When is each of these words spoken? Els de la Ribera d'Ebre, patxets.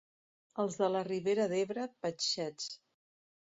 Els 0.63 0.77
de 0.83 0.87
la 0.93 1.01
Ribera 1.09 1.47
d'Ebre, 1.53 1.85
patxets. 2.07 2.75